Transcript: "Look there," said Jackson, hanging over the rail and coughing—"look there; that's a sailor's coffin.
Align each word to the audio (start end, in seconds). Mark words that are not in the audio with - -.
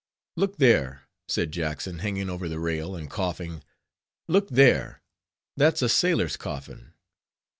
"Look 0.35 0.57
there," 0.57 1.03
said 1.27 1.51
Jackson, 1.51 1.99
hanging 1.99 2.27
over 2.27 2.49
the 2.49 2.57
rail 2.59 2.95
and 2.95 3.07
coughing—"look 3.07 4.49
there; 4.49 5.03
that's 5.55 5.83
a 5.83 5.89
sailor's 5.89 6.37
coffin. 6.37 6.93